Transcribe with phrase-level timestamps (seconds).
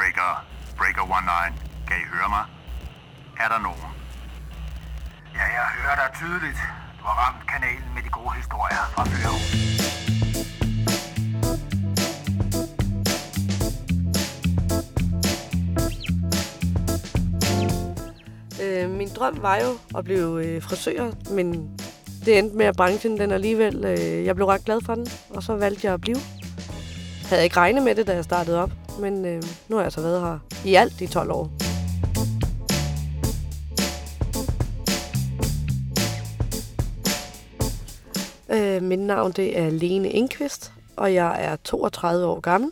[0.00, 0.32] Breaker,
[0.78, 1.68] Breaker 19.
[1.88, 2.44] Kan I høre mig?
[3.40, 3.90] Er der nogen?
[5.34, 6.60] Ja, jeg hører dig tydeligt.
[6.98, 9.38] Du har ramt kanalen med de gode historier fra Flyve.
[18.62, 21.78] Øh, min drøm var jo at blive øh, frisør, men
[22.24, 23.84] det endte med, at branchen den alligevel...
[23.84, 26.18] Øh, jeg blev ret glad for den, og så valgte jeg at blive.
[27.28, 30.00] Havde ikke regnet med det, da jeg startede op, men øh, nu har jeg så
[30.00, 31.50] været her i alt i 12 år.
[38.52, 42.70] Øh, mit navn det er Lene Inkvist, og jeg er 32 år gammel.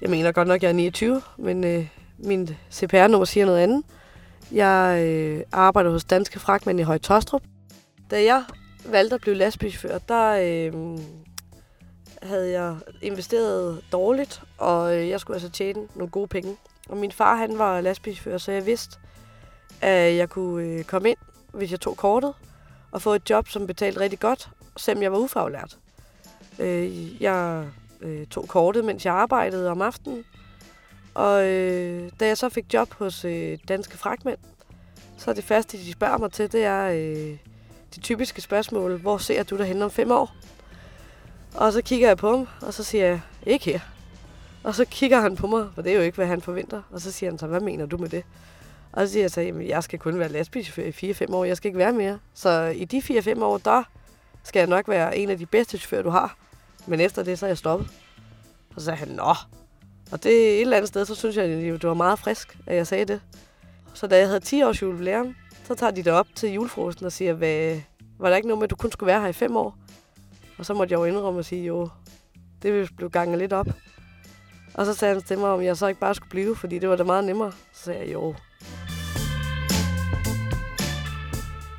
[0.00, 3.82] Jeg mener godt nok, jeg er 29, men øh, min CPR-nummer siger noget andet.
[4.52, 7.42] Jeg øh, arbejder hos Danske Fragtmænd i Høje Tostrup.
[8.10, 8.44] Da jeg
[8.84, 10.98] valgte at blive lastbilchauffør, der øh,
[12.26, 16.56] havde jeg investeret dårligt, og øh, jeg skulle altså tjene nogle gode penge.
[16.88, 18.98] Og min far, han var lastbilsfører, så jeg vidste,
[19.80, 21.18] at jeg kunne øh, komme ind,
[21.52, 22.34] hvis jeg tog kortet,
[22.90, 25.78] og få et job, som betalte rigtig godt, selvom jeg var ufaglært.
[26.58, 27.66] Øh, jeg
[28.30, 30.24] tog kortet, mens jeg arbejdede om aftenen,
[31.14, 31.42] og
[32.20, 33.26] da jeg så fik job hos
[33.68, 34.38] Danske Fragtmænd,
[35.18, 36.88] så er det første, de spørger mig til, det er
[37.94, 38.96] de typiske spørgsmål.
[39.00, 40.34] Hvor ser du dig hen om fem år?
[41.56, 43.80] Og så kigger jeg på ham, og så siger jeg, ikke her.
[44.64, 46.82] Og så kigger han på mig, for det er jo ikke, hvad han forventer.
[46.90, 48.24] Og så siger han så, hvad mener du med det?
[48.92, 51.56] Og så siger jeg så, jamen jeg skal kun være lastbilchauffør i 4-5 år, jeg
[51.56, 52.18] skal ikke være mere.
[52.34, 53.82] Så i de 4-5 år, der
[54.42, 56.36] skal jeg nok være en af de bedste chauffører, du har.
[56.86, 57.88] Men efter det, så er jeg stoppet.
[58.74, 59.34] Og så sagde han, nå,
[60.12, 62.76] og det et eller andet sted, så synes jeg, at det var meget frisk, at
[62.76, 63.20] jeg sagde det.
[63.94, 65.34] Så da jeg havde 10 års jubilæum,
[65.64, 67.80] så tager de det op til julefrokosten og siger, hvad,
[68.18, 69.76] var der ikke noget med, at du kun skulle være her i 5 år?
[70.58, 71.88] Og så måtte jeg jo indrømme og sige, jo,
[72.62, 73.66] det ville blive ganget lidt op.
[74.74, 76.88] Og så sagde han til mig, om jeg så ikke bare skulle blive, fordi det
[76.88, 77.52] var da meget nemmere.
[77.72, 78.34] Så sagde jeg, jo.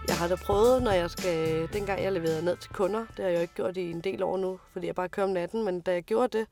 [0.08, 1.67] Jeg har da prøvet, når jeg skal...
[1.73, 4.23] Dengang jeg leverede ned til kunder, det har jeg jo ikke gjort i en del
[4.23, 6.48] år nu, fordi jeg bare kører om natten, men da jeg gjorde det,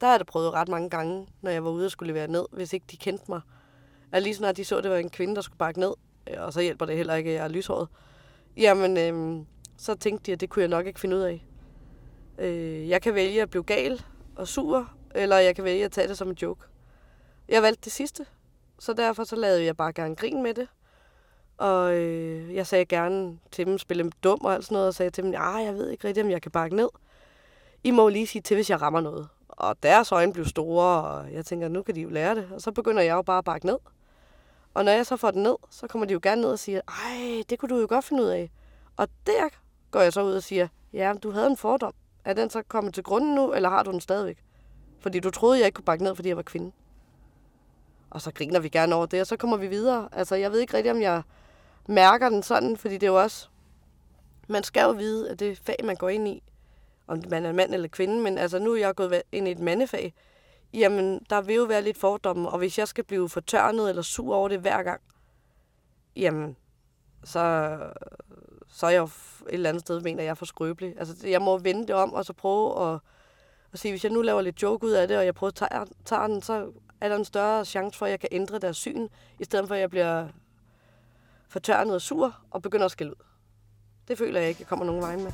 [0.00, 2.28] der har jeg da prøvet ret mange gange, når jeg var ude og skulle levere
[2.28, 3.40] ned, hvis ikke de kendte mig.
[4.12, 5.94] At lige snart de så, at det var en kvinde, der skulle bakke ned,
[6.30, 7.88] øh, og så hjælper det heller ikke, at jeg er lyshåret.
[8.56, 11.46] Jamen, øhm, så tænkte de, at det kunne jeg nok ikke finde ud af.
[12.38, 14.02] Øh, jeg kan vælge at blive gal
[14.36, 16.64] og sur, eller jeg kan vælge at tage det som en joke.
[17.48, 18.26] Jeg valgte det sidste,
[18.78, 20.68] så derfor så lavede jeg bare gerne grin med det.
[21.56, 24.94] Og øh, jeg sagde gerne til dem, spille dem dum og alt sådan noget, og
[24.94, 26.88] sagde til dem, ah, jeg ved ikke rigtig, om jeg kan bakke ned.
[27.84, 29.28] I må lige sige til, hvis jeg rammer noget.
[29.48, 32.48] Og deres øjne blev store, og jeg tænker, nu kan de jo lære det.
[32.52, 33.78] Og så begynder jeg jo bare at bakke ned.
[34.74, 36.80] Og når jeg så får den ned, så kommer de jo gerne ned og siger,
[36.88, 38.50] ej, det kunne du jo godt finde ud af.
[38.96, 39.48] Og der
[39.90, 41.92] går jeg så ud og siger, ja, du havde en fordom.
[42.26, 44.44] Er den så kommet til grunden nu, eller har du den stadigvæk?
[45.00, 46.72] Fordi du troede, jeg ikke kunne bakke ned, fordi jeg var kvinde.
[48.10, 50.08] Og så griner vi gerne over det, og så kommer vi videre.
[50.12, 51.22] Altså, jeg ved ikke rigtig, om jeg
[51.88, 53.48] mærker den sådan, fordi det er jo også...
[54.48, 56.42] Man skal jo vide, at det fag, man går ind i,
[57.06, 59.58] om man er mand eller kvinde, men altså nu er jeg gået ind i et
[59.58, 60.14] mandefag,
[60.72, 64.34] jamen der vil jo være lidt fordomme, og hvis jeg skal blive fortørnet eller sur
[64.34, 65.00] over det hver gang,
[66.16, 66.56] jamen
[67.24, 67.78] så,
[68.68, 69.10] så er jeg jo et
[69.48, 70.94] eller andet sted, mener jeg er for skrøbelig.
[70.98, 73.00] Altså jeg må vende det om, og så prøve at,
[73.72, 75.54] at sige, hvis jeg nu laver lidt joke ud af det, og jeg prøver at
[75.54, 78.76] tage, tage den, så er der en større chance for, at jeg kan ændre deres
[78.76, 80.28] syn, i stedet for at jeg bliver
[81.48, 83.24] fortørnet og sur, og begynder at skælde ud.
[84.08, 85.32] Det føler jeg ikke, jeg kommer nogen vej med.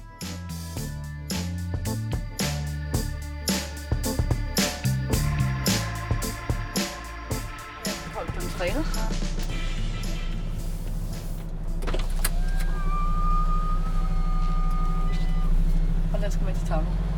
[8.62, 8.84] træner.
[16.14, 17.12] Og den skal med til tavlen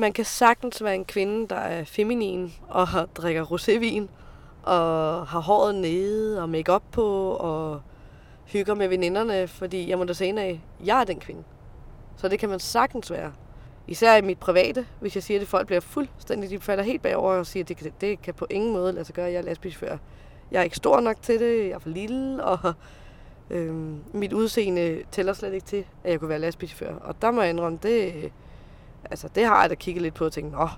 [0.00, 4.08] man kan sagtens være en kvinde, der er feminin og har, drikker rosévin
[4.62, 7.80] og har håret nede og make på og
[8.44, 11.42] hygger med veninderne, fordi jeg må da se af, jeg er den kvinde.
[12.16, 13.32] Så det kan man sagtens være.
[13.86, 17.34] Især i mit private, hvis jeg siger det, folk bliver fuldstændig, de falder helt bagover
[17.34, 19.42] og siger, at det kan, det kan på ingen måde lade sig gøre, jeg er
[19.42, 19.96] lastbilchauffør.
[20.50, 22.74] Jeg er ikke stor nok til det, jeg er for lille, og
[23.50, 26.94] øhm, mit udseende tæller slet ikke til, at jeg kunne være lastbilchauffør.
[26.94, 28.32] Og der må jeg indrømme, det,
[29.04, 30.70] altså det har jeg da kigget lidt på og tænkt, åh,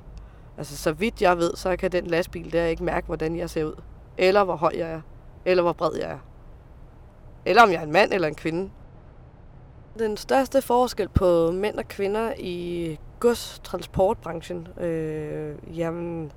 [0.58, 3.64] altså så vidt jeg ved, så kan den lastbil der ikke mærke, hvordan jeg ser
[3.64, 3.82] ud.
[4.18, 5.00] Eller hvor høj jeg er.
[5.44, 6.18] Eller hvor bred jeg er.
[7.44, 8.70] Eller om jeg er en mand eller en kvinde.
[9.98, 16.32] Den største forskel på mænd og kvinder i godstransportbranchen, øh, jamen,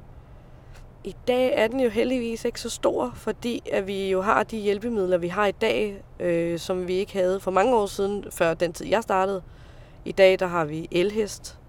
[1.04, 4.58] i dag er den jo heldigvis ikke så stor, fordi at vi jo har de
[4.58, 8.54] hjælpemidler, vi har i dag, øh, som vi ikke havde for mange år siden, før
[8.54, 9.42] den tid, jeg startede.
[10.06, 11.60] I dag der har vi elhest,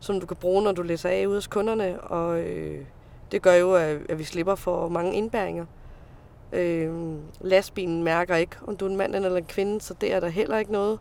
[0.00, 2.84] som du kan bruge, når du læser af ude hos kunderne, og øh,
[3.32, 5.66] det gør jo, at, at vi slipper for mange indbæringer.
[6.52, 10.20] Øh, lastbilen mærker ikke, om du er en mand eller en kvinde, så det er
[10.20, 10.98] der heller ikke noget.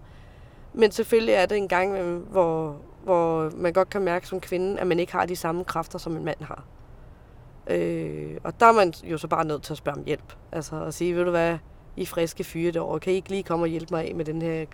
[0.73, 4.87] Men selvfølgelig er det en gang, hvor, hvor man godt kan mærke som kvinde, at
[4.87, 6.63] man ikke har de samme kræfter, som en mand har.
[7.67, 10.33] Øh, og der er man jo så bare nødt til at spørge om hjælp.
[10.51, 11.57] Altså at sige, ved du hvad,
[11.95, 14.41] I friske fyre derovre, kan I ikke lige komme og hjælpe mig af med den
[14.41, 14.65] her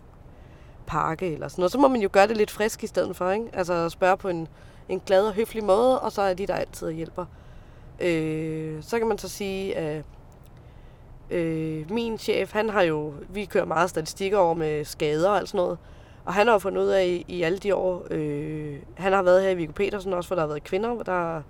[0.92, 1.72] pakke eller sådan noget.
[1.72, 3.46] Så må man jo gøre det lidt frisk i stedet for, ikke?
[3.54, 4.48] Altså spørge på en,
[4.90, 7.26] en glad og høflig måde, og så er de der altid hjælper.
[8.00, 10.04] Øh, så kan man så sige, at
[11.30, 15.50] øh, min chef, han har jo, vi kører meget statistikker over med skader og alt
[15.50, 15.78] sådan noget,
[16.26, 19.22] og han har jo fundet ud af i, i alle de år, øh, han har
[19.22, 21.42] været her i Viggo Petersen også, hvor der har været kvinder, hvor der er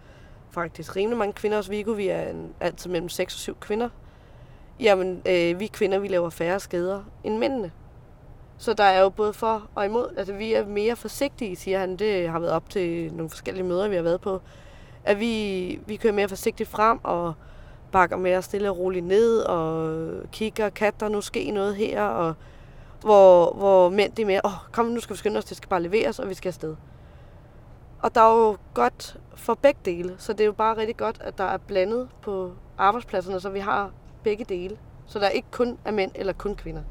[0.52, 3.90] faktisk rimelig mange kvinder hos Viggo, vi er en, altid mellem 6 og 7 kvinder.
[4.80, 7.72] Jamen, øh, vi kvinder, vi laver færre skader end mændene.
[8.62, 10.08] Så der er jo både for og imod.
[10.18, 11.96] Altså, vi er mere forsigtige, siger han.
[11.96, 14.42] Det har været op til nogle forskellige møder, vi har været på.
[15.04, 17.34] At vi, vi kører mere forsigtigt frem og
[17.92, 19.96] bakker mere stille og roligt ned og
[20.32, 22.04] kigger, kan der nu ske noget her?
[22.04, 22.34] Og
[23.02, 25.58] hvor, hvor mænd de er mere, åh, oh, kom nu skal vi skynde os, det
[25.58, 26.76] skal bare leveres, og vi skal afsted.
[28.02, 31.18] Og der er jo godt for begge dele, så det er jo bare rigtig godt,
[31.22, 33.92] at der er blandet på arbejdspladserne, så vi har
[34.24, 34.78] begge dele.
[35.08, 36.82] Så der er ikke kun er mænd eller kun kvinder.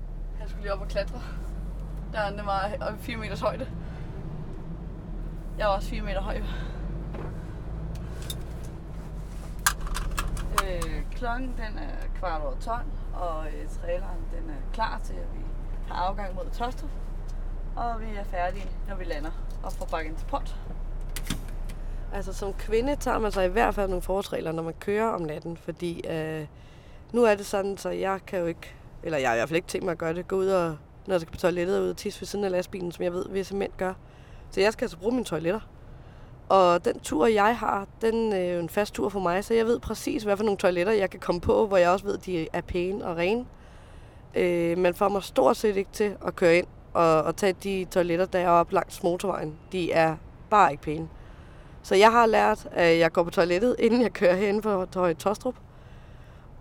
[0.41, 1.21] Jeg skulle lige op og klatre.
[2.13, 3.67] Der er den var øh, 4 meters højde.
[5.59, 6.41] Jeg var også 4 meter høj.
[10.65, 12.81] Øh, klokken den er kvart over 12,
[13.15, 15.45] og øh, traileren den er klar til, at vi
[15.89, 16.91] har afgang mod Tostrup.
[17.77, 19.31] Og vi er færdige, når vi lander
[19.63, 20.57] og får bakken til port.
[22.13, 25.21] Altså som kvinde tager man sig i hvert fald nogle forholdsregler, når man kører om
[25.21, 26.47] natten, fordi øh,
[27.13, 29.57] nu er det sådan, så jeg kan jo ikke, eller jeg har i hvert fald
[29.57, 31.91] ikke tænkt mig at gøre det, gå ud og, når jeg skal på toilettet, ud
[31.91, 33.93] og tisse ved siden af lastbilen, som jeg ved, visse mænd gør.
[34.51, 35.61] Så jeg skal altså bruge mine toiletter.
[36.49, 39.67] Og den tur, jeg har, den er jo en fast tur for mig, så jeg
[39.67, 42.27] ved præcis, hvad for nogle toiletter, jeg kan komme på, hvor jeg også ved, at
[42.27, 43.45] de er pæne og rene.
[44.35, 47.87] Øh, man får mig stort set ikke til at køre ind og, og tage de
[47.91, 49.57] toiletter, der er op langs motorvejen.
[49.73, 50.17] De er
[50.51, 51.09] bare ikke pæne.
[51.83, 55.15] Så jeg har lært, at jeg går på toilettet, inden jeg kører herinde for Høje
[55.15, 55.55] Tostrup.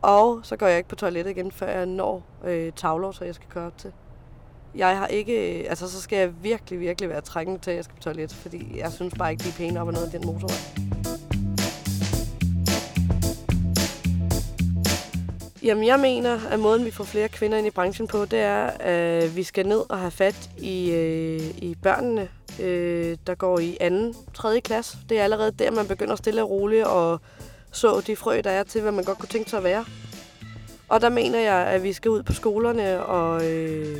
[0.01, 3.36] Og så går jeg ikke på toilettet igen, før jeg når øh, tavler, så jeg
[3.36, 3.91] skal køre op til.
[4.75, 7.83] Jeg har ikke, øh, altså så skal jeg virkelig, virkelig være trængende til, at jeg
[7.83, 10.19] skal på toilet, fordi jeg synes bare ikke, de er pæne op ad noget af
[10.19, 10.89] den motorvej.
[15.63, 18.63] Jamen, jeg mener, at måden, vi får flere kvinder ind i branchen på, det er,
[18.66, 22.27] at vi skal ned og have fat i, øh, i børnene,
[22.60, 24.98] øh, der går i anden, tredje klasse.
[25.10, 27.22] Det er allerede der, man begynder stille og roligt og
[27.72, 29.86] så de frø, der er til, hvad man godt kunne tænke sig at være.
[30.89, 33.98] Og der mener jeg, at vi skal ud på skolerne og øh,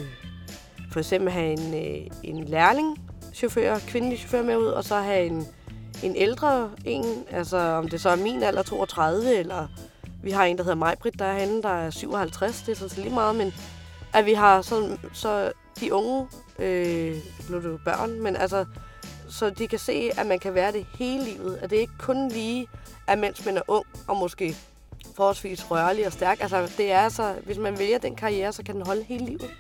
[0.92, 2.98] for eksempel have en, øh, en lærling
[3.34, 5.46] chauffør, kvindelig chauffør med ud, og så have en,
[6.04, 9.68] en ældre en, altså om det så er min alder 32, eller
[10.24, 13.02] vi har en, der hedder Majbrit, der er henne, der er 57, det er så
[13.02, 13.54] lige meget, men
[14.14, 16.28] at vi har så, så de unge,
[16.60, 17.16] øh,
[17.50, 18.66] nu er det jo børn, men altså,
[19.30, 21.60] så de kan se, at man kan være det hele livet.
[21.62, 22.68] At det ikke kun lige
[23.08, 24.56] er, mens man er ung og måske
[25.16, 26.42] forholdsvis rørlig og stærk.
[26.42, 29.52] Altså, det er altså, hvis man vælger den karriere, så kan den holde hele livet.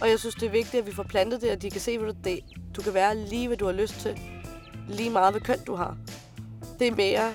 [0.00, 1.98] Og jeg synes, det er vigtigt, at vi får plantet det, at de kan se,
[1.98, 2.40] hvad det
[2.76, 4.20] Du kan være lige, hvad du har lyst til.
[4.88, 5.96] Lige meget, hvad køn du har.
[6.78, 7.32] Det er mere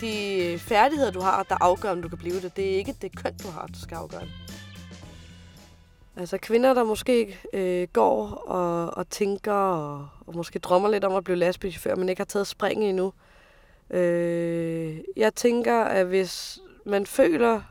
[0.00, 2.56] de færdigheder, du har, der afgør, om du kan blive det.
[2.56, 4.32] Det er ikke det køn, du har, der skal afgøre det.
[6.16, 11.14] Altså kvinder, der måske øh, går og, og tænker og, og måske drømmer lidt om
[11.14, 13.12] at blive lastbilchauffør, men ikke har taget spring endnu.
[13.90, 17.62] Øh, jeg tænker, at hvis man føler,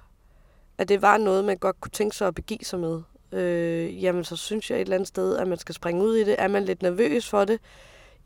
[0.77, 3.01] at det var noget, man godt kunne tænke sig at begive sig med,
[3.33, 6.23] øh, jamen så synes jeg et eller andet sted, at man skal springe ud i
[6.23, 6.35] det.
[6.37, 7.59] Er man lidt nervøs for det,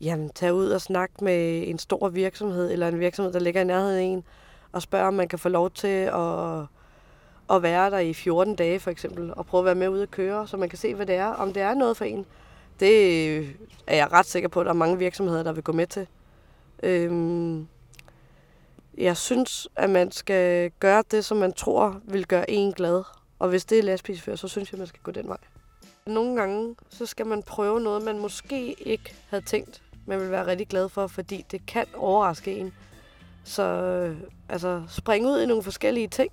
[0.00, 3.64] jamen tag ud og snak med en stor virksomhed, eller en virksomhed, der ligger i
[3.64, 4.24] nærheden af en,
[4.72, 6.58] og spørg, om man kan få lov til at,
[7.50, 10.10] at være der i 14 dage for eksempel, og prøve at være med ude at
[10.10, 12.26] køre, så man kan se, hvad det er, om det er noget for en.
[12.80, 13.38] Det
[13.86, 16.06] er jeg ret sikker på, at der er mange virksomheder, der vil gå med til.
[16.82, 17.68] Øhm,
[18.98, 23.02] jeg synes, at man skal gøre det, som man tror vil gøre en glad.
[23.38, 25.36] Og hvis det er lastbilchauffør, så synes jeg, man skal gå den vej.
[26.06, 30.46] Nogle gange, så skal man prøve noget, man måske ikke havde tænkt, man vil være
[30.46, 32.72] rigtig glad for, fordi det kan overraske en.
[33.44, 34.16] Så øh,
[34.48, 36.32] altså, spring ud i nogle forskellige ting.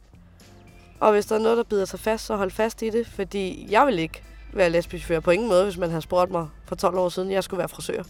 [0.99, 3.67] Og hvis der er noget, der bider sig fast, så hold fast i det, fordi
[3.69, 6.97] jeg vil ikke være lesbisk på ingen måde, hvis man havde spurgt mig for 12
[6.97, 8.03] år siden, jeg skulle være frisør.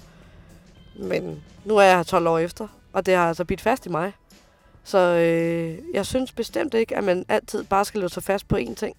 [1.00, 3.90] Men nu er jeg her 12 år efter, og det har altså bidt fast i
[3.90, 4.14] mig.
[4.86, 8.56] Så øh, jeg synes bestemt ikke, at man altid bare skal løbe sig fast på
[8.56, 8.96] én ting.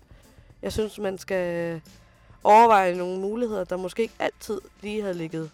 [0.62, 1.80] Jeg synes, man skal
[2.44, 5.50] overveje nogle muligheder, der måske ikke altid lige havde ligget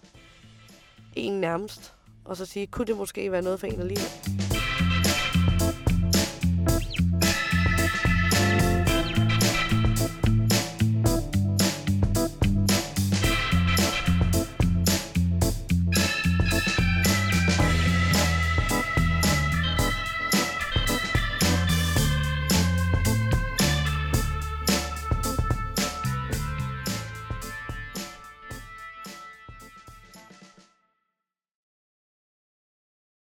[1.17, 1.95] en nærmest.
[2.25, 4.52] Og så sige, kunne det måske være noget for en alligevel?